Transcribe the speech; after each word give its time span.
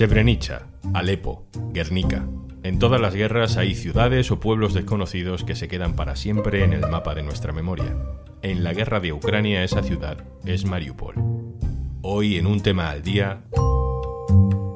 Srebrenica, 0.00 0.66
Alepo, 0.94 1.46
Guernica. 1.74 2.26
En 2.62 2.78
todas 2.78 2.98
las 3.02 3.14
guerras 3.14 3.58
hay 3.58 3.74
ciudades 3.74 4.30
o 4.30 4.40
pueblos 4.40 4.72
desconocidos 4.72 5.44
que 5.44 5.54
se 5.54 5.68
quedan 5.68 5.94
para 5.94 6.16
siempre 6.16 6.64
en 6.64 6.72
el 6.72 6.88
mapa 6.88 7.14
de 7.14 7.22
nuestra 7.22 7.52
memoria. 7.52 7.98
En 8.40 8.64
la 8.64 8.72
guerra 8.72 9.00
de 9.00 9.12
Ucrania 9.12 9.62
esa 9.62 9.82
ciudad 9.82 10.24
es 10.46 10.64
Mariupol. 10.64 11.16
Hoy 12.00 12.38
en 12.38 12.46
un 12.46 12.62
tema 12.62 12.88
al 12.88 13.02
día, 13.02 13.42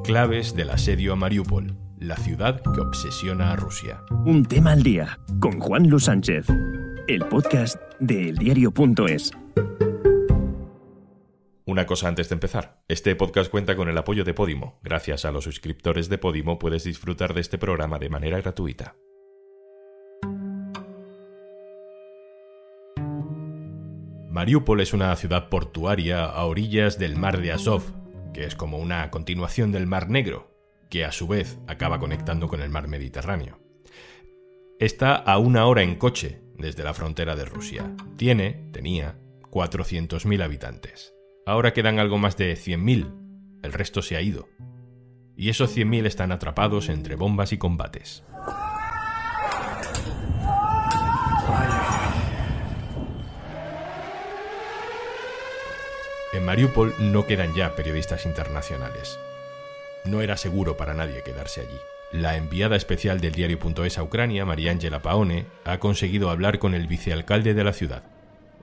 claves 0.05 0.55
del 0.55 0.68
asedio 0.68 1.14
a 1.14 1.16
Mariupol, 1.16 1.75
la 1.98 2.18
ciudad 2.18 2.61
que 2.61 2.82
obsesiona 2.82 3.52
a 3.52 3.56
Rusia. 3.56 4.02
Un 4.27 4.45
tema 4.45 4.72
al 4.72 4.82
día 4.82 5.18
con 5.41 5.59
Juan 5.59 5.88
Luis 5.88 6.04
Sánchez, 6.04 6.48
el 7.09 7.25
podcast 7.30 7.77
de 7.98 8.29
eldiario.es. 8.29 9.32
Una 11.75 11.87
cosa 11.87 12.07
antes 12.07 12.29
de 12.29 12.35
empezar. 12.35 12.85
Este 12.87 13.17
podcast 13.17 13.51
cuenta 13.51 13.75
con 13.75 13.89
el 13.89 13.99
apoyo 13.99 14.23
de 14.23 14.33
Podimo. 14.33 14.79
Gracias 14.85 15.25
a 15.25 15.33
los 15.33 15.43
suscriptores 15.43 16.09
de 16.09 16.19
Podimo 16.19 16.57
puedes 16.57 16.85
disfrutar 16.85 17.35
de 17.35 17.41
este 17.41 17.59
programa 17.59 17.99
de 17.99 18.09
manera 18.09 18.41
gratuita. 18.41 18.95
Mariupol 24.31 24.83
es 24.83 24.93
una 24.93 25.17
ciudad 25.17 25.49
portuaria 25.49 26.27
a 26.27 26.45
orillas 26.45 26.97
del 26.97 27.17
mar 27.17 27.41
de 27.41 27.50
Azov, 27.50 27.83
que 28.33 28.45
es 28.45 28.55
como 28.55 28.79
una 28.79 29.11
continuación 29.11 29.72
del 29.72 29.89
Mar 29.89 30.09
Negro, 30.09 30.57
que 30.89 31.05
a 31.05 31.11
su 31.11 31.27
vez 31.27 31.59
acaba 31.67 31.99
conectando 31.99 32.47
con 32.47 32.61
el 32.61 32.70
mar 32.70 32.86
Mediterráneo. 32.86 33.59
Está 34.78 35.17
a 35.17 35.39
una 35.39 35.67
hora 35.67 35.83
en 35.83 35.97
coche 35.97 36.41
desde 36.56 36.84
la 36.84 36.95
frontera 36.95 37.34
de 37.34 37.47
Rusia. 37.47 37.91
Tiene, 38.17 38.70
tenía, 38.70 39.19
400.000 39.50 40.41
habitantes. 40.41 41.14
Ahora 41.47 41.75
quedan 41.75 41.98
algo 41.98 42.16
más 42.16 42.39
de 42.39 42.55
100.000, 42.55 43.60
el 43.62 43.72
resto 43.72 44.00
se 44.00 44.16
ha 44.16 44.22
ido. 44.22 44.48
Y 45.36 45.50
esos 45.50 45.77
100.000 45.77 46.06
están 46.06 46.32
atrapados 46.32 46.88
entre 46.88 47.16
bombas 47.16 47.52
y 47.52 47.58
combates. 47.58 48.24
En 56.32 56.44
Mariupol 56.46 56.94
no 56.98 57.27
quedan 57.27 57.54
ya 57.54 57.76
periodistas 57.76 58.24
internacionales. 58.24 59.19
No 60.06 60.22
era 60.22 60.38
seguro 60.38 60.78
para 60.78 60.94
nadie 60.94 61.22
quedarse 61.22 61.60
allí. 61.60 61.78
La 62.10 62.36
enviada 62.36 62.76
especial 62.76 63.20
del 63.20 63.32
diario.es 63.32 63.98
a 63.98 64.02
Ucrania, 64.02 64.47
Mariangela 64.47 65.02
Paone, 65.02 65.47
ha 65.64 65.78
conseguido 65.78 66.30
hablar 66.30 66.58
con 66.58 66.74
el 66.74 66.86
vicealcalde 66.86 67.54
de 67.54 67.64
la 67.64 67.72
ciudad, 67.72 68.04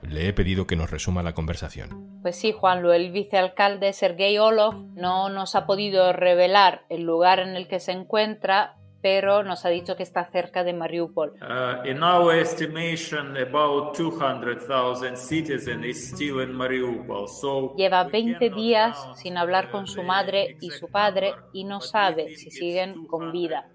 le 0.02 0.28
he 0.28 0.32
pedido 0.32 0.66
que 0.66 0.76
nos 0.76 0.90
resuma 0.90 1.22
la 1.22 1.34
conversación. 1.34 2.20
Pues 2.22 2.36
sí, 2.36 2.52
Juanlo, 2.52 2.92
el 2.92 3.10
vicealcalde 3.10 3.92
Sergei 3.92 4.38
Olov 4.38 4.74
no 4.94 5.28
nos 5.28 5.54
ha 5.54 5.66
podido 5.66 6.12
revelar 6.12 6.84
el 6.88 7.02
lugar 7.02 7.40
en 7.40 7.56
el 7.56 7.66
que 7.66 7.80
se 7.80 7.92
encuentra, 7.92 8.76
pero 9.00 9.42
nos 9.42 9.64
ha 9.64 9.68
dicho 9.68 9.96
que 9.96 10.04
está 10.04 10.24
cerca 10.30 10.62
de 10.62 10.72
Mariupol. 10.72 11.32
Uh, 11.42 11.88
in 11.88 12.02
our 12.02 12.34
estimation, 12.34 13.36
about 13.36 13.96
200,000 13.96 15.16
citizens 15.16 15.84
is 15.84 16.12
still 16.12 16.40
in 16.40 16.52
Mariupol. 16.52 17.26
So 17.26 17.74
Lleva 17.76 18.04
20 18.04 18.50
días 18.50 18.96
sin 19.16 19.36
hablar 19.36 19.70
con 19.72 19.88
su 19.88 20.04
madre 20.04 20.56
y 20.60 20.70
su 20.70 20.88
padre 20.88 21.34
y 21.52 21.64
no 21.64 21.80
sabe 21.80 22.36
si 22.36 22.50
siguen 22.50 23.06
con 23.06 23.32
vida. 23.32 23.68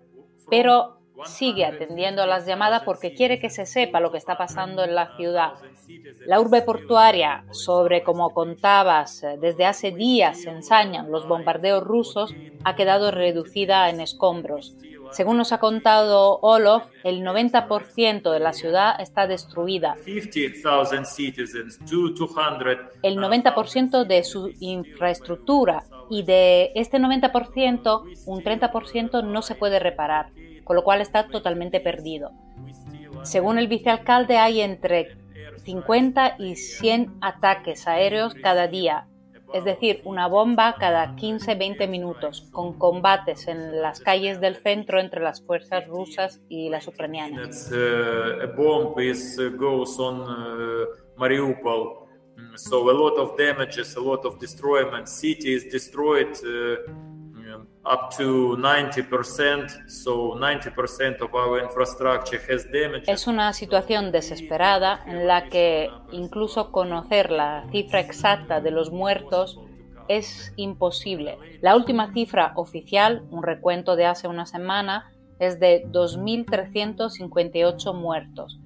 Pero 0.50 1.02
sigue 1.26 1.66
atendiendo 1.66 2.26
las 2.26 2.46
llamadas 2.46 2.84
porque 2.84 3.14
quiere 3.14 3.40
que 3.40 3.50
se 3.50 3.66
sepa 3.66 4.00
lo 4.00 4.12
que 4.12 4.18
está 4.18 4.38
pasando 4.38 4.84
en 4.84 4.96
la 4.96 5.16
ciudad. 5.16 5.54
La 6.26 6.40
urbe 6.40 6.62
portuaria, 6.62 7.46
sobre 7.52 8.04
como 8.04 8.34
contabas, 8.34 9.26
desde 9.40 9.66
hace 9.66 9.92
días 9.92 10.46
ensañan 10.46 11.12
los 11.12 11.28
bombardeos 11.28 11.84
rusos, 11.84 12.34
ha 12.64 12.76
quedado 12.76 13.12
reducida 13.12 13.90
en 13.90 14.02
escombros. 14.02 14.76
Según 15.12 15.38
nos 15.38 15.52
ha 15.54 15.60
contado 15.60 16.40
Olof, 16.42 16.86
el 17.04 17.22
90% 17.22 18.32
de 18.32 18.40
la 18.40 18.54
ciudad 18.54 19.00
está 19.00 19.28
destruida. 19.28 19.96
El 23.04 23.18
90% 23.18 24.06
de 24.06 24.24
su 24.24 24.52
infraestructura 24.60 25.84
y 26.10 26.24
de 26.24 26.72
este 26.76 27.00
90%, 27.00 28.04
un 28.26 28.44
30% 28.44 29.24
no 29.24 29.42
se 29.42 29.56
puede 29.56 29.80
reparar 29.80 30.32
con 30.68 30.76
lo 30.76 30.84
cual 30.84 31.00
está 31.00 31.30
totalmente 31.30 31.80
perdido. 31.80 32.34
Según 33.24 33.58
el 33.58 33.70
vicealcalde, 33.70 34.38
hay 34.38 34.60
entre 34.60 35.18
50 35.64 36.36
y 36.40 36.58
100 36.58 37.16
ataques 37.22 37.88
aéreos 37.88 38.34
cada 38.34 38.68
día, 38.68 39.08
es 39.54 39.64
decir, 39.64 40.02
una 40.04 40.28
bomba 40.28 40.76
cada 40.80 41.16
15-20 41.16 41.88
minutos, 41.88 42.48
con 42.52 42.78
combates 42.78 43.48
en 43.48 43.82
las 43.82 44.00
calles 44.00 44.40
del 44.40 44.56
centro 44.58 45.00
entre 45.00 45.22
las 45.22 45.42
fuerzas 45.42 45.88
rusas 45.88 46.42
y 46.50 46.70
las 46.70 46.88
ucranianas. 46.88 47.72
So 52.56 52.90
a 52.90 52.94
lot 52.94 53.18
of 53.18 53.38
damages, 53.38 53.96
a 53.96 54.00
lot 54.00 54.26
of 54.26 54.40
destroyment. 54.40 55.08
City 55.08 55.54
is 55.54 55.70
destroyed. 55.70 56.36
Uh, 56.44 56.92
es 63.08 63.28
una 63.28 63.54
situación 63.54 64.12
desesperada 64.12 65.02
en 65.06 65.28
la 65.28 65.48
que 65.50 65.90
incluso 66.12 66.72
conocer 66.72 67.32
la 67.32 67.66
cifra 67.72 68.02
exacta 68.02 68.62
de 68.62 68.72
los 68.72 68.92
muertos 68.92 69.60
es 70.08 70.54
imposible. 70.58 71.38
La 71.62 71.76
última 71.76 72.14
cifra 72.14 72.54
oficial, 72.56 73.24
un 73.30 73.44
recuento 73.44 73.96
de 73.96 74.06
hace 74.06 74.28
una 74.28 74.46
semana, 74.46 75.12
es 75.40 75.60
de 75.60 75.86
2.358 75.88 77.94
muertos. 77.94 78.60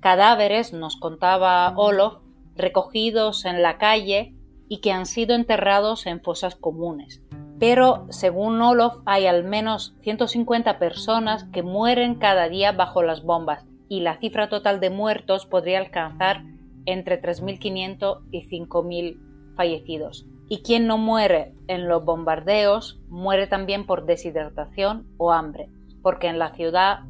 Cadáveres, 0.00 0.72
nos 0.72 0.96
contaba 0.96 1.72
Olof, 1.76 2.22
recogidos 2.54 3.44
en 3.44 3.62
la 3.62 3.78
calle 3.78 4.34
y 4.68 4.80
que 4.80 4.92
han 4.92 5.06
sido 5.06 5.34
enterrados 5.34 6.06
en 6.06 6.20
fosas 6.20 6.54
comunes 6.54 7.22
pero 7.58 8.06
según 8.10 8.60
Olof 8.60 8.96
hay 9.04 9.26
al 9.26 9.44
menos 9.44 9.94
150 10.02 10.78
personas 10.78 11.44
que 11.52 11.62
mueren 11.62 12.16
cada 12.16 12.48
día 12.48 12.72
bajo 12.72 13.02
las 13.02 13.22
bombas 13.22 13.64
y 13.88 14.00
la 14.00 14.18
cifra 14.18 14.48
total 14.48 14.80
de 14.80 14.90
muertos 14.90 15.46
podría 15.46 15.78
alcanzar 15.78 16.44
entre 16.86 17.20
3.500 17.20 18.20
y 18.30 18.48
5.000 18.48 19.54
fallecidos. 19.56 20.26
Y 20.48 20.62
quien 20.62 20.86
no 20.86 20.96
muere 20.96 21.52
en 21.66 21.88
los 21.88 22.04
bombardeos 22.04 22.98
muere 23.08 23.46
también 23.46 23.86
por 23.86 24.06
deshidratación 24.06 25.06
o 25.18 25.32
hambre, 25.32 25.68
porque 26.02 26.28
en 26.28 26.38
la 26.38 26.54
ciudad 26.54 27.00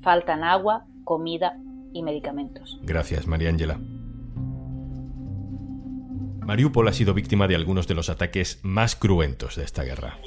faltan 0.00 0.42
agua, 0.42 0.86
comida 1.04 1.56
y 1.92 2.02
medicamentos. 2.02 2.78
Gracias, 2.82 3.26
María 3.26 3.50
Ángela. 3.50 3.78
Mariupol 6.50 6.88
ha 6.88 6.92
sido 6.92 7.14
víctima 7.14 7.46
de 7.46 7.54
algunos 7.54 7.86
de 7.86 7.94
los 7.94 8.08
ataques 8.10 8.58
más 8.62 8.96
cruentos 8.96 9.54
de 9.54 9.62
esta 9.62 9.84
guerra. 9.84 10.18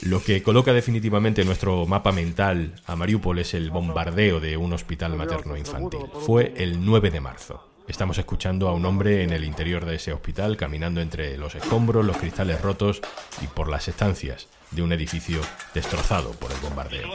Lo 0.00 0.24
que 0.24 0.42
coloca 0.42 0.72
definitivamente 0.72 1.44
nuestro 1.44 1.86
mapa 1.86 2.10
mental 2.10 2.74
a 2.86 2.96
Mariupol 2.96 3.38
es 3.38 3.54
el 3.54 3.70
bombardeo 3.70 4.40
de 4.40 4.56
un 4.56 4.72
hospital 4.72 5.14
materno 5.14 5.56
infantil. 5.56 6.00
Fue 6.26 6.52
el 6.56 6.84
9 6.84 7.12
de 7.12 7.20
marzo. 7.20 7.68
Estamos 7.86 8.18
escuchando 8.18 8.68
a 8.68 8.72
un 8.72 8.84
hombre 8.84 9.22
en 9.22 9.30
el 9.30 9.44
interior 9.44 9.84
de 9.84 9.94
ese 9.94 10.12
hospital 10.12 10.56
caminando 10.56 11.00
entre 11.00 11.38
los 11.38 11.54
escombros, 11.54 12.04
los 12.04 12.16
cristales 12.16 12.60
rotos 12.60 13.00
y 13.42 13.46
por 13.46 13.68
las 13.68 13.86
estancias 13.86 14.48
de 14.72 14.82
un 14.82 14.92
edificio 14.92 15.40
destrozado 15.72 16.32
por 16.32 16.50
el 16.50 16.58
bombardeo. 16.58 17.10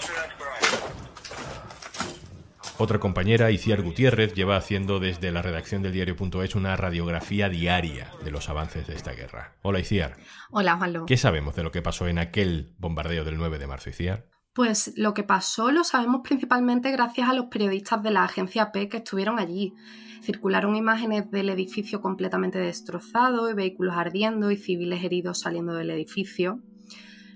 Otra 2.79 2.99
compañera, 2.99 3.49
Iciar 3.49 3.81
Gutiérrez, 3.81 4.35
lleva 4.35 4.55
haciendo 4.55 4.99
desde 4.99 5.31
la 5.31 5.41
redacción 5.41 5.81
del 5.81 5.93
diario.es 5.93 6.53
una 6.53 6.75
radiografía 6.75 7.49
diaria 7.49 8.11
de 8.23 8.29
los 8.29 8.49
avances 8.49 8.85
de 8.85 8.93
esta 8.93 9.13
guerra. 9.13 9.55
Hola, 9.63 9.79
Iciar. 9.79 10.17
Hola, 10.51 10.77
Juanlo. 10.77 11.07
¿Qué 11.07 11.17
sabemos 11.17 11.55
de 11.55 11.63
lo 11.63 11.71
que 11.71 11.81
pasó 11.81 12.07
en 12.07 12.19
aquel 12.19 12.75
bombardeo 12.77 13.23
del 13.23 13.37
9 13.37 13.57
de 13.57 13.65
marzo, 13.65 13.89
Iciar? 13.89 14.29
Pues 14.53 14.93
lo 14.95 15.15
que 15.15 15.23
pasó 15.23 15.71
lo 15.71 15.83
sabemos 15.83 16.21
principalmente 16.23 16.91
gracias 16.91 17.27
a 17.27 17.33
los 17.33 17.47
periodistas 17.47 18.03
de 18.03 18.11
la 18.11 18.23
agencia 18.25 18.71
P 18.71 18.89
que 18.89 18.97
estuvieron 18.97 19.39
allí. 19.39 19.73
Circularon 20.21 20.75
imágenes 20.75 21.31
del 21.31 21.49
edificio 21.49 21.99
completamente 21.99 22.59
destrozado 22.59 23.49
y 23.49 23.55
vehículos 23.55 23.95
ardiendo 23.97 24.51
y 24.51 24.57
civiles 24.57 25.03
heridos 25.03 25.39
saliendo 25.39 25.73
del 25.73 25.89
edificio. 25.89 26.61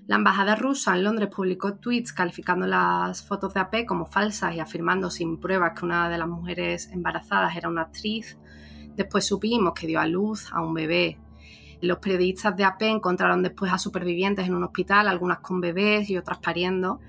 La 0.08 0.16
embajada 0.16 0.56
rusa 0.56 0.96
en 0.96 1.04
Londres 1.04 1.28
publicó 1.34 1.74
tweets 1.74 2.12
calificando 2.12 2.66
las 2.66 3.24
fotos 3.24 3.54
de 3.54 3.60
AP 3.60 3.86
como 3.86 4.04
falsas 4.04 4.54
y 4.54 4.60
afirmando 4.60 5.10
sin 5.10 5.38
pruebas 5.38 5.78
que 5.78 5.84
una 5.84 6.08
de 6.08 6.18
las 6.18 6.26
mujeres 6.26 6.90
embarazadas 6.92 7.56
era 7.56 7.68
una 7.68 7.82
actriz. 7.82 8.36
Después 8.96 9.24
supimos 9.24 9.74
que 9.74 9.86
dio 9.86 10.00
a 10.00 10.06
luz 10.06 10.52
a 10.52 10.60
un 10.60 10.74
bebé. 10.74 11.18
Los 11.80 11.98
periodistas 11.98 12.56
de 12.56 12.64
AP 12.64 12.82
encontraron 12.82 13.42
después 13.42 13.72
a 13.72 13.78
supervivientes 13.78 14.46
en 14.46 14.54
un 14.54 14.64
hospital, 14.64 15.06
algunas 15.06 15.38
con 15.38 15.60
bebés 15.60 16.10
y 16.10 16.16
otras 16.16 16.38
pariendo. 16.38 17.00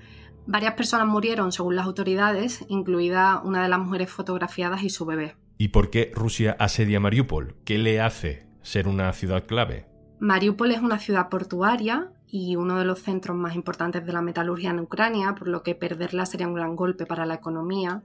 Varias 0.46 0.74
personas 0.74 1.08
murieron 1.08 1.50
según 1.50 1.74
las 1.74 1.86
autoridades, 1.86 2.64
incluida 2.68 3.40
una 3.42 3.62
de 3.62 3.68
las 3.68 3.80
mujeres 3.80 4.10
fotografiadas 4.10 4.82
y 4.84 4.90
su 4.90 5.04
bebé. 5.04 5.36
¿Y 5.58 5.68
por 5.68 5.90
qué 5.90 6.12
Rusia 6.14 6.56
asedia 6.58 7.00
Mariupol? 7.00 7.56
¿Qué 7.64 7.76
le 7.78 8.00
hace 8.00 8.46
ser 8.62 8.86
una 8.86 9.12
ciudad 9.12 9.46
clave? 9.46 9.86
Mariupol 10.20 10.70
es 10.70 10.80
una 10.80 10.98
ciudad 10.98 11.28
portuaria 11.28 12.13
y 12.36 12.56
uno 12.56 12.80
de 12.80 12.84
los 12.84 12.98
centros 12.98 13.36
más 13.36 13.54
importantes 13.54 14.04
de 14.04 14.12
la 14.12 14.20
metalurgia 14.20 14.70
en 14.70 14.80
Ucrania, 14.80 15.36
por 15.36 15.46
lo 15.46 15.62
que 15.62 15.76
perderla 15.76 16.26
sería 16.26 16.48
un 16.48 16.54
gran 16.54 16.74
golpe 16.74 17.06
para 17.06 17.26
la 17.26 17.34
economía. 17.34 18.02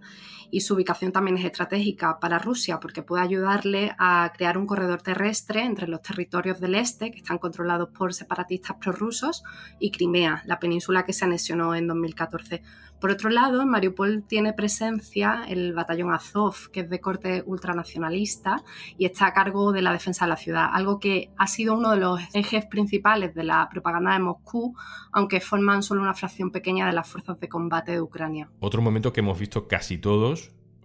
Y 0.51 0.61
su 0.61 0.73
ubicación 0.73 1.11
también 1.11 1.37
es 1.37 1.45
estratégica 1.45 2.19
para 2.19 2.39
Rusia, 2.39 2.79
porque 2.79 3.03
puede 3.03 3.23
ayudarle 3.23 3.95
a 3.97 4.31
crear 4.35 4.57
un 4.57 4.65
corredor 4.65 5.01
terrestre 5.01 5.63
entre 5.63 5.87
los 5.87 6.01
territorios 6.01 6.59
del 6.59 6.75
este, 6.75 7.11
que 7.11 7.17
están 7.17 7.37
controlados 7.37 7.89
por 7.89 8.13
separatistas 8.13 8.77
prorrusos, 8.77 9.43
y 9.79 9.91
Crimea, 9.91 10.43
la 10.45 10.59
península 10.59 11.05
que 11.05 11.13
se 11.13 11.25
anexionó 11.25 11.75
en 11.75 11.87
2014. 11.87 12.61
Por 12.99 13.11
otro 13.11 13.29
lado, 13.29 13.61
en 13.61 13.69
Mariupol 13.69 14.23
tiene 14.27 14.51
presencia 14.51 15.45
el 15.47 15.73
batallón 15.73 16.13
Azov, 16.13 16.69
que 16.71 16.81
es 16.81 16.89
de 16.89 16.99
corte 16.99 17.43
ultranacionalista 17.45 18.61
y 18.97 19.05
está 19.05 19.27
a 19.27 19.33
cargo 19.33 19.71
de 19.71 19.81
la 19.81 19.93
defensa 19.93 20.25
de 20.25 20.29
la 20.29 20.35
ciudad, 20.35 20.69
algo 20.73 20.99
que 20.99 21.31
ha 21.37 21.47
sido 21.47 21.75
uno 21.75 21.91
de 21.91 21.97
los 21.97 22.19
ejes 22.33 22.65
principales 22.65 23.33
de 23.33 23.45
la 23.45 23.69
propaganda 23.71 24.11
de 24.11 24.19
Moscú, 24.19 24.75
aunque 25.13 25.39
forman 25.39 25.81
solo 25.81 26.01
una 26.01 26.13
fracción 26.13 26.51
pequeña 26.51 26.87
de 26.87 26.93
las 26.93 27.07
fuerzas 27.07 27.39
de 27.39 27.47
combate 27.47 27.93
de 27.93 28.01
Ucrania. 28.01 28.49
Otro 28.59 28.81
momento 28.81 29.13
que 29.13 29.21
hemos 29.21 29.39
visto 29.39 29.69
casi 29.69 29.97
todos 29.97 30.38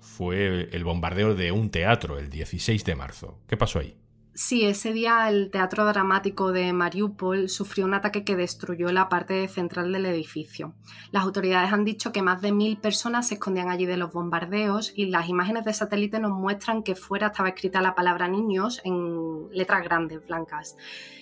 fue 0.05 0.69
el 0.71 0.85
bombardeo 0.85 1.35
de 1.35 1.51
un 1.51 1.71
teatro 1.71 2.19
el 2.19 2.31
16 2.31 2.85
de 2.85 2.95
marzo. 2.95 3.41
¿Qué 3.49 3.57
pasó 3.57 3.81
ahí? 3.81 3.97
Sí, 4.37 4.65
ese 4.65 4.93
día 4.93 5.29
el 5.29 5.51
Teatro 5.53 5.85
Dramático 5.85 6.51
de 6.51 6.73
Mariupol 6.73 7.49
sufrió 7.49 7.85
un 7.85 7.95
ataque 7.95 8.25
que 8.25 8.35
destruyó 8.35 8.91
la 8.91 9.09
parte 9.09 9.47
central 9.47 9.93
del 9.93 10.07
edificio. 10.07 10.75
Las 11.13 11.23
autoridades 11.23 11.73
han 11.73 11.85
dicho 11.85 12.11
que 12.11 12.21
más 12.21 12.43
de 12.43 12.51
mil 12.51 12.77
personas 12.77 13.29
se 13.29 13.35
escondían 13.35 13.71
allí 13.71 13.87
de 13.87 13.97
los 13.97 14.13
bombardeos 14.13 14.93
y 14.97 15.07
las 15.07 15.29
imágenes 15.29 15.65
de 15.65 15.73
satélite 15.73 16.19
nos 16.19 16.33
muestran 16.33 16.83
que 16.83 16.97
fuera 16.97 17.29
estaba 17.29 17.51
escrita 17.51 17.81
la 17.81 17.95
palabra 17.95 18.27
niños 18.27 18.81
en 18.85 19.49
letras 19.53 19.85
grandes, 19.85 20.27
blancas. 20.27 20.77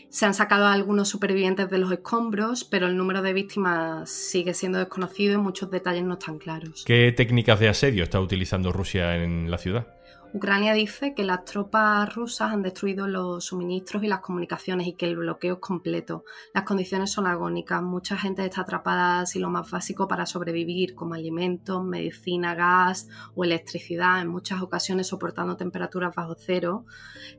Se 0.08 0.24
han 0.24 0.32
sacado 0.32 0.64
a 0.66 0.72
algunos 0.72 1.10
supervivientes 1.10 1.68
de 1.68 1.78
los 1.78 1.92
escombros, 1.92 2.64
pero 2.64 2.86
el 2.86 2.96
número 2.96 3.20
de 3.20 3.34
víctimas 3.34 4.08
sigue 4.10 4.54
siendo 4.54 4.78
desconocido 4.78 5.34
y 5.34 5.38
muchos 5.38 5.70
detalles 5.70 6.04
no 6.04 6.14
están 6.14 6.38
claros. 6.38 6.84
¿Qué 6.86 7.12
técnicas 7.14 7.60
de 7.60 7.68
asedio 7.68 8.04
está 8.04 8.20
utilizando 8.20 8.72
Rusia 8.72 9.16
en 9.22 9.50
la 9.50 9.58
ciudad? 9.58 9.86
Ucrania 10.34 10.72
dice 10.72 11.14
que 11.14 11.24
las 11.24 11.44
tropas 11.44 12.14
rusas 12.14 12.52
han 12.52 12.62
destruido 12.62 13.06
los 13.06 13.44
suministros 13.44 14.02
y 14.02 14.08
las 14.08 14.20
comunicaciones 14.20 14.86
y 14.86 14.94
que 14.94 15.04
el 15.04 15.16
bloqueo 15.16 15.54
es 15.54 15.60
completo. 15.60 16.24
Las 16.54 16.64
condiciones 16.64 17.12
son 17.12 17.26
agónicas. 17.26 17.82
Mucha 17.82 18.16
gente 18.16 18.42
está 18.42 18.62
atrapada 18.62 19.26
sin 19.26 19.42
lo 19.42 19.50
más 19.50 19.70
básico 19.70 20.08
para 20.08 20.24
sobrevivir, 20.24 20.94
como 20.94 21.12
alimentos, 21.12 21.84
medicina, 21.84 22.54
gas 22.54 23.08
o 23.34 23.44
electricidad, 23.44 24.22
en 24.22 24.28
muchas 24.28 24.62
ocasiones 24.62 25.08
soportando 25.08 25.56
temperaturas 25.56 26.14
bajo 26.14 26.34
cero. 26.38 26.86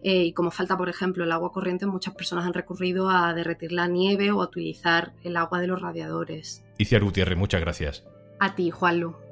Eh, 0.03 0.25
y 0.25 0.33
como 0.33 0.51
falta, 0.51 0.77
por 0.77 0.89
ejemplo, 0.89 1.23
el 1.23 1.31
agua 1.31 1.51
corriente, 1.51 1.87
muchas 1.87 2.13
personas 2.13 2.45
han 2.45 2.53
recurrido 2.53 3.09
a 3.09 3.33
derretir 3.33 3.71
la 3.71 3.87
nieve 3.87 4.31
o 4.31 4.41
a 4.41 4.45
utilizar 4.45 5.13
el 5.23 5.35
agua 5.37 5.59
de 5.59 5.67
los 5.67 5.81
radiadores. 5.81 6.63
Iciar 6.77 7.03
Gutiérrez, 7.03 7.37
muchas 7.39 7.61
gracias. 7.61 8.05
A 8.39 8.53
ti, 8.53 8.69
Juanlu. 8.69 9.22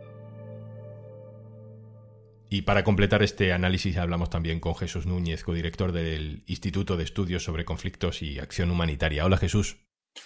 Y 2.53 2.63
para 2.63 2.83
completar 2.83 3.23
este 3.23 3.53
análisis 3.53 3.95
hablamos 3.95 4.29
también 4.29 4.59
con 4.59 4.75
Jesús 4.75 5.05
Núñez, 5.05 5.41
codirector 5.45 5.93
del 5.93 6.43
Instituto 6.47 6.97
de 6.97 7.05
Estudios 7.05 7.45
sobre 7.45 7.63
Conflictos 7.63 8.21
y 8.21 8.39
Acción 8.39 8.69
Humanitaria. 8.71 9.23
Hola 9.23 9.37
Jesús. 9.37 9.77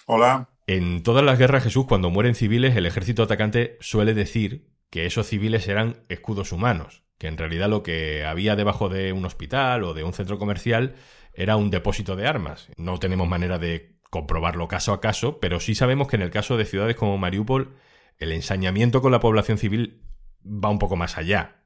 Hola. 0.06 0.48
En 0.66 1.04
todas 1.04 1.24
las 1.24 1.38
guerras, 1.38 1.62
Jesús, 1.62 1.86
cuando 1.86 2.10
mueren 2.10 2.34
civiles, 2.34 2.74
el 2.74 2.84
ejército 2.84 3.22
atacante 3.22 3.78
suele 3.78 4.12
decir 4.12 4.72
que 4.90 5.06
esos 5.06 5.28
civiles 5.28 5.68
eran 5.68 6.04
escudos 6.08 6.50
humanos, 6.50 7.04
que 7.16 7.28
en 7.28 7.38
realidad 7.38 7.68
lo 7.68 7.84
que 7.84 8.24
había 8.24 8.56
debajo 8.56 8.88
de 8.88 9.12
un 9.12 9.24
hospital 9.24 9.84
o 9.84 9.94
de 9.94 10.02
un 10.02 10.12
centro 10.12 10.36
comercial 10.36 10.96
era 11.32 11.54
un 11.54 11.70
depósito 11.70 12.16
de 12.16 12.26
armas. 12.26 12.70
No 12.76 12.98
tenemos 12.98 13.28
manera 13.28 13.60
de 13.60 14.00
comprobarlo 14.10 14.66
caso 14.66 14.92
a 14.92 15.00
caso, 15.00 15.38
pero 15.38 15.60
sí 15.60 15.76
sabemos 15.76 16.08
que 16.08 16.16
en 16.16 16.22
el 16.22 16.32
caso 16.32 16.56
de 16.56 16.64
ciudades 16.64 16.96
como 16.96 17.18
Mariupol, 17.18 17.76
el 18.18 18.32
ensañamiento 18.32 19.00
con 19.00 19.12
la 19.12 19.20
población 19.20 19.58
civil 19.58 20.02
va 20.44 20.70
un 20.70 20.80
poco 20.80 20.96
más 20.96 21.18
allá. 21.18 21.62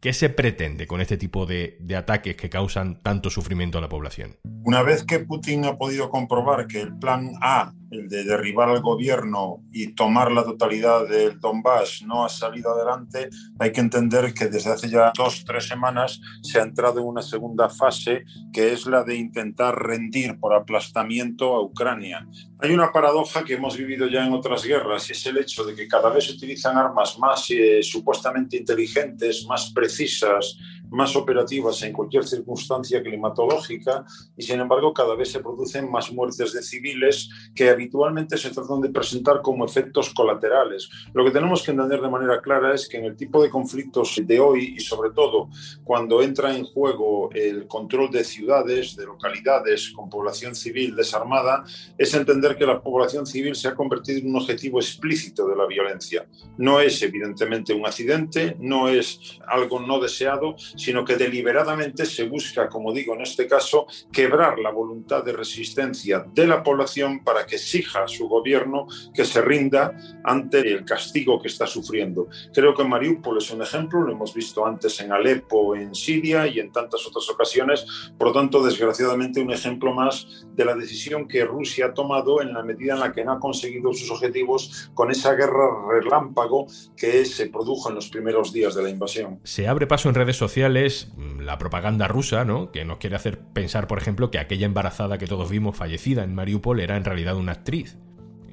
¿Qué 0.00 0.12
se 0.12 0.30
pretende 0.30 0.86
con 0.86 1.00
este 1.00 1.16
tipo 1.16 1.46
de, 1.46 1.78
ataques 1.96 2.36
que 2.36 2.50
causan 2.50 3.00
tanto 3.02 3.30
sufrimiento 3.30 3.78
a 3.78 3.80
la 3.80 3.88
población? 3.88 4.36
Una 4.64 4.82
vez 4.82 5.04
que 5.04 5.20
Putin 5.20 5.64
ha 5.64 5.76
podido 5.76 6.10
comprobar 6.10 6.66
que 6.66 6.80
el 6.80 6.96
plan 6.98 7.32
A, 7.40 7.72
el 7.92 8.08
de 8.08 8.24
derribar 8.24 8.68
al 8.68 8.80
gobierno 8.80 9.62
y 9.70 9.88
tomar 9.88 10.32
la 10.32 10.44
totalidad 10.44 11.06
del 11.06 11.38
Donbass, 11.38 12.02
no 12.06 12.24
ha 12.24 12.28
salido 12.28 12.72
adelante, 12.72 13.28
hay 13.58 13.70
que 13.70 13.80
entender 13.80 14.32
que 14.34 14.46
desde 14.46 14.70
hace 14.70 14.88
ya 14.88 15.12
dos, 15.16 15.44
tres 15.44 15.68
semanas 15.68 16.20
se 16.42 16.58
ha 16.58 16.62
entrado 16.62 17.00
en 17.00 17.06
una 17.06 17.22
segunda 17.22 17.68
fase 17.68 18.24
que 18.52 18.72
es 18.72 18.86
la 18.86 19.04
de 19.04 19.16
intentar 19.16 19.80
rendir 19.80 20.38
por 20.40 20.54
aplastamiento 20.54 21.54
a 21.54 21.62
Ucrania. 21.62 22.26
Hay 22.58 22.72
una 22.72 22.92
paradoja 22.92 23.44
que 23.44 23.54
hemos 23.54 23.76
vivido 23.76 24.06
ya 24.08 24.24
en 24.24 24.32
otras 24.32 24.64
guerras 24.64 25.08
y 25.08 25.12
es 25.12 25.26
el 25.26 25.38
hecho 25.38 25.64
de 25.64 25.74
que 25.74 25.88
cada 25.88 26.10
vez 26.10 26.26
se 26.26 26.32
utilizan 26.32 26.76
armas 26.78 27.18
más 27.18 27.50
eh, 27.50 27.82
supuestamente 27.82 28.56
inteligentes, 28.56 29.44
más 29.46 29.72
precisas, 29.72 30.56
más 30.92 31.16
operativas 31.16 31.82
en 31.82 31.92
cualquier 31.92 32.24
circunstancia 32.24 33.02
climatológica 33.02 34.04
y 34.36 34.42
sin 34.42 34.60
embargo 34.60 34.92
cada 34.92 35.16
vez 35.16 35.32
se 35.32 35.40
producen 35.40 35.90
más 35.90 36.12
muertes 36.12 36.52
de 36.52 36.62
civiles 36.62 37.30
que 37.54 37.70
habitualmente 37.82 38.38
se 38.38 38.50
tratan 38.50 38.80
de 38.80 38.90
presentar 38.90 39.42
como 39.42 39.64
efectos 39.64 40.14
colaterales. 40.14 40.88
Lo 41.12 41.24
que 41.24 41.32
tenemos 41.32 41.62
que 41.62 41.72
entender 41.72 42.00
de 42.00 42.08
manera 42.08 42.40
clara 42.40 42.74
es 42.74 42.88
que 42.88 42.98
en 42.98 43.06
el 43.06 43.16
tipo 43.16 43.42
de 43.42 43.50
conflictos 43.50 44.20
de 44.24 44.38
hoy 44.38 44.74
y 44.76 44.80
sobre 44.80 45.10
todo 45.10 45.48
cuando 45.82 46.22
entra 46.22 46.54
en 46.54 46.64
juego 46.64 47.30
el 47.32 47.66
control 47.66 48.10
de 48.10 48.22
ciudades, 48.22 48.96
de 48.96 49.06
localidades 49.06 49.90
con 49.90 50.08
población 50.08 50.54
civil 50.54 50.94
desarmada, 50.94 51.64
es 51.98 52.14
entender 52.14 52.56
que 52.56 52.66
la 52.66 52.80
población 52.80 53.26
civil 53.26 53.56
se 53.56 53.68
ha 53.68 53.74
convertido 53.74 54.20
en 54.20 54.28
un 54.28 54.36
objetivo 54.36 54.78
explícito 54.78 55.48
de 55.48 55.56
la 55.56 55.66
violencia. 55.66 56.26
No 56.58 56.80
es 56.80 57.02
evidentemente 57.02 57.74
un 57.74 57.84
accidente, 57.84 58.56
no 58.60 58.88
es 58.88 59.40
algo 59.48 59.80
no 59.80 59.98
deseado, 59.98 60.54
sino 60.76 61.04
que 61.04 61.16
deliberadamente 61.16 62.06
se 62.06 62.24
busca, 62.28 62.68
como 62.68 62.92
digo 62.92 63.14
en 63.14 63.22
este 63.22 63.48
caso, 63.48 63.86
quebrar 64.12 64.58
la 64.60 64.70
voluntad 64.70 65.24
de 65.24 65.32
resistencia 65.32 66.24
de 66.32 66.46
la 66.46 66.62
población 66.62 67.24
para 67.24 67.44
que 67.44 67.58
exija 67.72 68.04
a 68.04 68.08
su 68.08 68.28
gobierno 68.28 68.86
que 69.14 69.24
se 69.24 69.40
rinda 69.40 69.96
ante 70.24 70.60
el 70.60 70.84
castigo 70.84 71.40
que 71.40 71.48
está 71.48 71.66
sufriendo. 71.66 72.28
Creo 72.52 72.74
que 72.74 72.84
Mariupol 72.84 73.38
es 73.38 73.50
un 73.50 73.62
ejemplo, 73.62 74.02
lo 74.02 74.12
hemos 74.12 74.34
visto 74.34 74.66
antes 74.66 75.00
en 75.00 75.12
Alepo, 75.12 75.74
en 75.74 75.94
Siria 75.94 76.46
y 76.46 76.60
en 76.60 76.70
tantas 76.70 77.06
otras 77.06 77.28
ocasiones, 77.30 77.86
por 78.18 78.28
lo 78.28 78.34
tanto, 78.34 78.62
desgraciadamente, 78.62 79.40
un 79.40 79.52
ejemplo 79.52 79.94
más 79.94 80.46
de 80.54 80.64
la 80.64 80.74
decisión 80.74 81.26
que 81.26 81.44
Rusia 81.44 81.86
ha 81.86 81.94
tomado 81.94 82.42
en 82.42 82.52
la 82.52 82.62
medida 82.62 82.94
en 82.94 83.00
la 83.00 83.12
que 83.12 83.24
no 83.24 83.32
ha 83.32 83.40
conseguido 83.40 83.92
sus 83.94 84.10
objetivos 84.10 84.90
con 84.94 85.10
esa 85.10 85.34
guerra 85.34 85.86
relámpago 85.88 86.66
que 86.96 87.24
se 87.24 87.46
produjo 87.46 87.88
en 87.88 87.94
los 87.94 88.08
primeros 88.08 88.52
días 88.52 88.74
de 88.74 88.82
la 88.82 88.90
invasión. 88.90 89.40
Se 89.44 89.66
abre 89.66 89.86
paso 89.86 90.08
en 90.08 90.14
redes 90.14 90.36
sociales 90.36 91.12
Mm, 91.16 91.40
la 91.40 91.58
propaganda 91.58 92.08
rusa, 92.08 92.44
¿no? 92.44 92.70
Que 92.70 92.84
nos 92.84 92.98
quiere 92.98 93.16
hacer 93.16 93.38
pensar, 93.38 93.86
por 93.86 93.98
ejemplo, 93.98 94.30
que 94.30 94.38
aquella 94.38 94.66
embarazada 94.66 95.18
que 95.18 95.26
todos 95.26 95.50
vimos 95.50 95.76
fallecida 95.76 96.24
en 96.24 96.34
Mariupol 96.34 96.80
era 96.80 96.96
en 96.96 97.04
realidad 97.04 97.36
una 97.36 97.52
actriz 97.62 97.96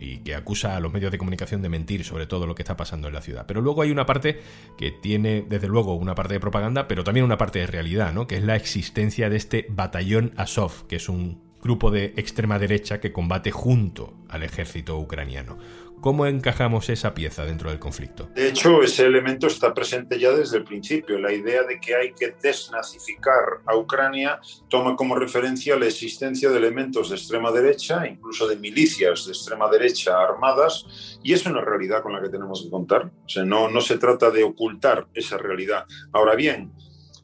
y 0.01 0.20
que 0.20 0.36
acusa 0.36 0.78
a 0.78 0.80
los 0.80 0.94
medios 0.94 1.12
de 1.12 1.18
comunicación 1.18 1.62
de 1.62 1.70
mentir 1.70 2.06
sobre 2.06 2.25
todo 2.25 2.48
lo 2.48 2.56
que 2.56 2.62
está 2.62 2.78
pasando 2.78 3.08
en 3.08 3.13
la 3.13 3.22
ciudad. 3.22 3.46
Pero 3.48 3.62
luego 3.62 3.82
hay 3.82 3.92
una 3.92 4.06
parte 4.06 4.39
que 4.78 4.92
tiene, 4.92 5.46
desde 5.48 5.68
luego, 5.68 5.96
una 5.96 6.16
parte 6.16 6.36
de 6.36 6.39
propaganda, 6.39 6.88
pero 6.88 7.04
también 7.04 7.25
una 7.25 7.38
parte 7.38 7.60
de 7.60 7.68
realidad, 7.68 8.13
¿no? 8.13 8.28
Que 8.28 8.38
es 8.38 8.44
la 8.44 8.56
existencia 8.56 9.30
de 9.30 9.36
este 9.36 9.66
batallón 9.70 10.32
Azov, 10.38 10.88
que 10.88 10.96
es 10.96 11.10
un 11.10 11.42
grupo 11.62 11.92
de 11.92 12.13
extrema 12.16 12.58
derecha 12.58 13.01
que 13.01 13.12
combate 13.12 13.51
junto 13.51 14.13
al 14.30 14.44
ejército 14.44 14.98
ucraniano. 14.98 15.58
¿Cómo 16.01 16.25
encajamos 16.25 16.88
esa 16.89 17.13
pieza 17.13 17.46
dentro 17.46 17.70
del 17.70 17.79
conflicto? 17.79 18.29
De 18.34 18.48
hecho, 18.48 18.82
ese 18.82 19.06
elemento 19.06 19.48
está 19.48 19.74
presente 19.74 20.18
ya 20.18 20.32
desde 20.32 20.58
el 20.58 20.63
principio. 20.63 21.20
La 21.20 21.34
idea 21.34 21.63
de 21.63 21.79
que 21.79 21.94
hay 21.94 22.13
que 22.13 22.34
desnazificar 22.41 23.62
a 23.65 23.75
Ucrania 23.75 24.39
toma 24.70 24.96
como 24.96 25.15
referencia 25.15 25.77
la 25.77 25.88
existencia 25.88 26.50
de 26.50 26.58
elementos 26.58 27.10
de 27.10 27.18
extrema 27.18 27.51
derecha, 27.51 28.08
incluso 28.08 28.48
de 28.48 28.56
milicias 28.56 29.25
de 29.25 29.34
extrema 29.34 29.70
derecha 29.70 30.22
armadas, 30.22 31.20
y 31.22 31.34
es 31.34 31.46
una 31.46 31.62
realidad 31.62 32.01
con 32.01 32.13
la 32.13 32.22
que 32.22 32.29
tenemos 32.29 32.63
que 32.63 32.70
contar. 32.70 33.12
O 33.25 33.29
sea, 33.29 33.44
no, 33.44 33.70
no 33.70 33.82
se 33.82 33.98
trata 33.98 34.32
de 34.32 34.44
ocultar 34.44 35.08
esa 35.13 35.38
realidad. 35.38 35.86
Ahora 36.13 36.36
bien, 36.36 36.72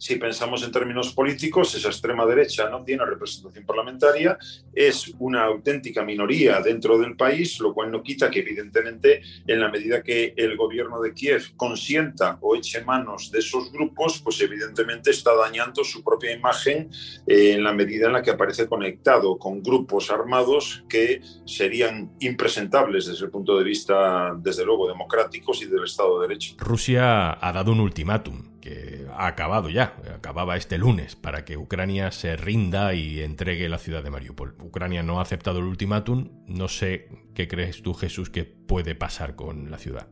si 0.06 0.18
pensamos 0.18 0.62
en 0.62 0.72
términos 0.72 1.14
políticos, 1.14 1.74
esa 1.74 1.88
extrema 1.88 2.28
derecha 2.28 2.70
no 2.70 2.84
tiene 2.84 3.04
representación 3.04 3.66
parlamentaria, 3.66 4.38
es 4.72 5.12
una 5.18 5.46
auténtica 5.46 6.06
minoría 6.06 6.62
dentro 6.62 7.00
del 7.00 7.16
país, 7.16 7.60
lo 7.60 7.74
cual 7.74 7.92
no 7.92 8.04
quita 8.04 8.30
que 8.30 8.42
evidentemente 8.42 9.24
en 9.48 9.60
la 9.60 9.72
medida 9.72 10.04
que 10.04 10.36
el 10.38 10.58
gobierno 10.58 11.02
de 11.02 11.12
Kiev 11.16 11.56
consienta 11.58 12.38
o 12.42 12.56
eche 12.56 12.84
manos 12.84 13.32
de 13.32 13.40
esos 13.40 13.72
grupos, 13.72 14.22
pues 14.24 14.40
evidentemente 14.42 15.10
está 15.10 15.36
dañando 15.36 15.84
su 15.84 16.04
propia 16.04 16.34
imagen 16.34 16.92
eh, 17.26 17.54
en 17.54 17.64
la 17.64 17.74
medida 17.74 18.06
en 18.06 18.14
la 18.14 18.22
que 18.22 18.30
aparece 18.30 18.68
conectado 18.68 19.40
con 19.40 19.64
grupos 19.64 20.12
armados 20.12 20.84
que 20.88 21.22
serían 21.46 22.12
impresentables 22.20 23.08
desde 23.08 23.26
el 23.26 23.32
punto 23.32 23.58
de 23.58 23.64
vista, 23.64 24.36
desde 24.38 24.66
luego, 24.66 24.88
democráticos 24.88 25.64
y 25.64 25.66
del 25.66 25.86
Estado 25.86 26.20
de 26.20 26.28
Derecho. 26.28 26.58
Rusia 26.60 27.44
ha 27.44 27.52
dado 27.52 27.72
un 27.72 27.80
ultimátum 27.80 28.56
que 28.62 29.05
acabado 29.18 29.70
ya, 29.70 29.96
acababa 30.14 30.58
este 30.58 30.78
lunes, 30.78 31.16
para 31.16 31.46
que 31.46 31.58
Ucrania 31.58 32.12
se 32.12 32.36
rinda 32.36 32.94
y 32.94 33.22
entregue 33.22 33.70
la 33.70 33.78
ciudad 33.78 34.04
de 34.04 34.10
Mariupol. 34.10 34.56
Ucrania 34.62 35.04
no 35.04 35.20
ha 35.20 35.22
aceptado 35.22 35.60
el 35.60 35.66
ultimátum, 35.66 36.30
no 36.48 36.68
sé 36.68 37.10
qué 37.34 37.48
crees 37.48 37.82
tú 37.82 37.94
Jesús 37.94 38.30
que 38.30 38.46
puede 38.46 38.96
pasar 38.96 39.36
con 39.36 39.72
la 39.72 39.78
ciudad. 39.78 40.08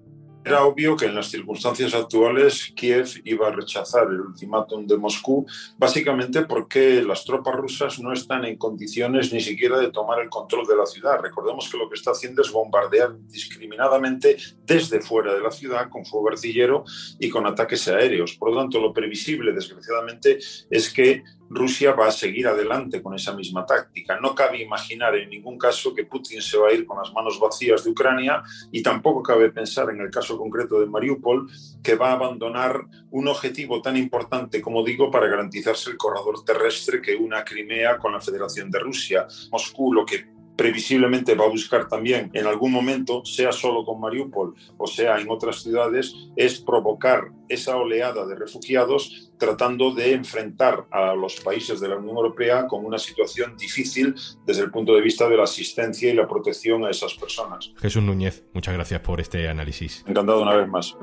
Era 0.46 0.66
obvio 0.66 0.98
que 0.98 1.06
en 1.06 1.16
las 1.16 1.28
circunstancias 1.28 1.94
actuales 1.94 2.74
Kiev 2.76 3.08
iba 3.24 3.48
a 3.48 3.52
rechazar 3.52 4.08
el 4.08 4.20
ultimátum 4.20 4.86
de 4.86 4.98
Moscú, 4.98 5.46
básicamente 5.78 6.42
porque 6.42 7.02
las 7.02 7.24
tropas 7.24 7.56
rusas 7.56 8.00
no 8.00 8.12
están 8.12 8.44
en 8.44 8.58
condiciones 8.58 9.32
ni 9.32 9.40
siquiera 9.40 9.80
de 9.80 9.92
tomar 9.92 10.20
el 10.22 10.30
control 10.30 10.68
de 10.68 10.76
la 10.76 10.86
ciudad. 10.86 11.20
Recordemos 11.22 11.70
que 11.70 11.78
lo 11.78 11.90
que 11.90 11.96
está 11.96 12.12
haciendo 12.12 12.42
es 12.42 12.52
bombardear 12.52 13.16
discriminadamente 13.28 14.36
desde 14.66 15.02
fuera 15.02 15.34
de 15.34 15.42
la 15.42 15.52
ciudad 15.52 15.90
con 15.90 16.06
fuego 16.06 16.30
artillero 16.30 16.84
y 17.20 17.30
con 17.30 17.46
ataques 17.48 17.88
aéreos. 17.88 18.36
Por 18.36 18.52
lo 18.52 18.58
tanto, 18.58 18.80
lo 18.80 18.92
previsible, 18.92 19.54
desgraciadamente, 19.54 20.40
es 20.70 20.92
que 20.92 21.24
Rusia 21.54 21.94
va 21.94 22.08
a 22.08 22.12
seguir 22.12 22.48
adelante 22.48 23.02
con 23.02 23.14
esa 23.14 23.34
misma 23.34 23.66
táctica. 23.66 24.20
No 24.20 24.34
cabe 24.36 24.62
imaginar 24.62 25.16
en 25.16 25.30
ningún 25.30 25.58
caso 25.58 25.94
que 25.94 26.06
Putin 26.06 26.42
se 26.42 26.58
va 26.58 26.70
a 26.70 26.74
ir 26.74 26.86
con 26.86 26.98
las 26.98 27.14
manos 27.14 27.40
vacías 27.40 27.84
de 27.84 27.92
Ucrania 27.92 28.44
y 28.72 28.82
tampoco 28.82 29.22
cabe 29.24 29.52
pensar 29.52 29.90
en 29.90 30.02
el 30.02 30.10
caso 30.10 30.38
concreto 30.38 30.80
de 30.80 30.88
Mariupol 30.88 31.50
que 31.82 31.96
va 31.96 32.10
a 32.10 32.14
abandonar 32.14 32.82
un 33.12 33.28
objetivo 33.28 33.82
tan 33.82 33.98
importante 33.98 34.62
como 34.62 34.84
digo 34.84 35.12
para 35.12 35.28
garantizarse 35.28 35.92
el 35.92 35.98
corredor 35.98 36.44
terrestre 36.44 37.02
que 37.02 37.16
una 37.16 37.44
Crimea 37.44 37.98
con 37.98 38.14
la 38.14 38.22
Federación 38.22 38.72
de 38.72 38.80
Rusia. 38.80 39.28
Moscú 39.52 39.94
lo 39.94 40.06
que 40.06 40.34
previsiblemente 40.56 41.36
va 41.36 41.46
a 41.46 41.50
buscar 41.50 41.88
también 41.88 42.30
en 42.34 42.46
algún 42.48 42.72
momento, 42.72 43.26
sea 43.26 43.52
solo 43.52 43.86
con 43.86 44.00
Mariupol 44.00 44.56
o 44.78 44.88
sea 44.88 45.20
en 45.20 45.30
otras 45.30 45.62
ciudades, 45.62 46.14
es 46.36 46.60
provocar 46.60 47.32
esa 47.50 47.78
oleada 47.78 48.26
de 48.26 48.36
refugiados 48.36 49.32
tratando 49.38 49.94
de 49.94 50.14
enfrentar 50.14 50.86
a 50.92 51.14
los 51.16 51.36
países 51.42 51.80
de 51.80 51.90
la 51.90 51.98
Unión 51.98 52.16
Europea 52.16 52.68
con 52.68 52.86
una 52.86 52.98
situación 52.98 53.58
difícil 53.58 54.16
desde 54.46 54.64
el 54.64 54.72
punto 54.72 54.96
de 54.96 55.02
vista 55.02 55.28
de 55.28 55.38
la 55.38 55.44
asistencia 55.44 56.10
y 56.10 56.16
la 56.16 56.28
protección 56.28 56.86
a 56.86 56.90
esas 56.90 57.14
personas. 57.16 57.72
Jesús 57.78 58.04
Núñez, 58.04 58.46
muchas 58.54 58.74
gracias 58.74 59.02
por 59.02 59.20
este 59.20 59.48
análisis. 59.50 60.04
Encantado 60.08 60.42
una 60.42 60.56
vez 60.56 60.68
más. 60.68 60.96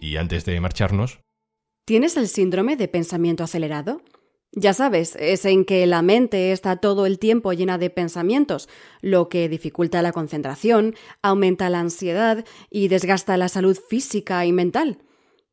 Y 0.00 0.16
antes 0.16 0.44
de 0.46 0.58
marcharnos, 0.60 1.20
¿Tienes 1.90 2.16
el 2.16 2.28
síndrome 2.28 2.76
de 2.76 2.86
pensamiento 2.86 3.42
acelerado? 3.42 4.00
Ya 4.52 4.74
sabes, 4.74 5.16
es 5.18 5.44
en 5.44 5.64
que 5.64 5.84
la 5.88 6.02
mente 6.02 6.52
está 6.52 6.76
todo 6.76 7.04
el 7.04 7.18
tiempo 7.18 7.52
llena 7.52 7.78
de 7.78 7.90
pensamientos, 7.90 8.68
lo 9.00 9.28
que 9.28 9.48
dificulta 9.48 10.00
la 10.00 10.12
concentración, 10.12 10.94
aumenta 11.20 11.68
la 11.68 11.80
ansiedad 11.80 12.44
y 12.70 12.86
desgasta 12.86 13.36
la 13.36 13.48
salud 13.48 13.76
física 13.76 14.46
y 14.46 14.52
mental. 14.52 14.98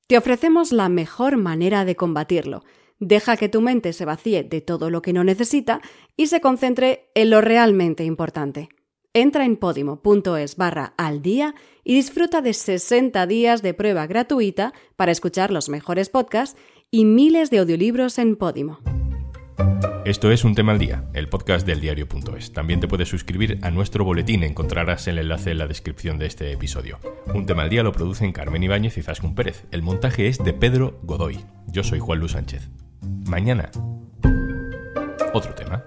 Te 0.05 0.15
ofrecemos 0.15 0.71
la 0.71 0.89
mejor 0.89 1.37
manera 1.37 1.85
de 1.85 1.95
combatirlo. 1.95 2.63
Deja 2.99 3.35
que 3.35 3.49
tu 3.49 3.59
mente 3.59 3.91
se 3.91 4.05
vacíe 4.05 4.43
de 4.43 4.61
todo 4.61 4.91
lo 4.91 5.01
que 5.01 5.13
no 5.13 5.23
necesita 5.23 5.81
y 6.15 6.27
se 6.27 6.39
concentre 6.39 7.09
en 7.15 7.31
lo 7.31 7.41
realmente 7.41 8.03
importante. 8.03 8.69
Entra 9.17 9.45
en 9.45 9.57
podimo.es 9.57 10.57
barra 10.57 10.93
al 10.95 11.23
día 11.23 11.55
y 11.83 11.95
disfruta 11.95 12.41
de 12.43 12.53
60 12.53 13.25
días 13.25 13.63
de 13.63 13.73
prueba 13.73 14.05
gratuita 14.05 14.73
para 14.95 15.11
escuchar 15.11 15.49
los 15.49 15.69
mejores 15.69 16.09
podcasts 16.09 16.55
y 16.91 17.03
miles 17.05 17.49
de 17.49 17.57
audiolibros 17.57 18.19
en 18.19 18.35
Podimo. 18.35 18.77
Esto 20.05 20.31
es 20.31 20.43
Un 20.43 20.53
Tema 20.53 20.73
al 20.73 20.77
Día, 20.77 21.09
el 21.15 21.29
podcast 21.29 21.65
del 21.65 21.81
diario.es. 21.81 22.53
También 22.53 22.79
te 22.79 22.87
puedes 22.87 23.09
suscribir 23.09 23.57
a 23.63 23.71
nuestro 23.71 24.05
boletín, 24.05 24.43
encontrarás 24.43 25.07
el 25.07 25.17
enlace 25.17 25.49
en 25.49 25.57
la 25.57 25.67
descripción 25.67 26.19
de 26.19 26.27
este 26.27 26.51
episodio. 26.51 26.99
Un 27.33 27.47
Tema 27.47 27.63
al 27.63 27.71
Día 27.71 27.81
lo 27.81 27.93
producen 27.93 28.31
Carmen 28.31 28.61
Ibáñez 28.61 28.99
y 28.99 29.01
Zascun 29.01 29.33
Pérez. 29.33 29.65
El 29.71 29.81
montaje 29.81 30.27
es 30.27 30.37
de 30.37 30.53
Pedro 30.53 30.99
Godoy. 31.01 31.43
Yo 31.65 31.83
soy 31.83 31.97
Juan 31.97 32.19
Luis 32.19 32.33
Sánchez. 32.33 32.69
Mañana, 33.25 33.71
otro 35.33 35.55
tema. 35.55 35.83